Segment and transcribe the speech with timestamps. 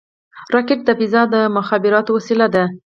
[0.53, 2.63] راکټ د فضا د مخابراتو وسیله ده